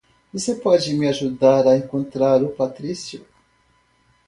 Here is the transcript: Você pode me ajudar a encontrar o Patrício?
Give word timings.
Você 0.33 0.55
pode 0.55 0.91
me 0.95 1.07
ajudar 1.07 1.67
a 1.67 1.77
encontrar 1.77 2.41
o 2.41 2.49
Patrício? 2.49 3.23